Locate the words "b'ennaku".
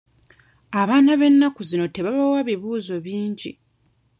1.19-1.61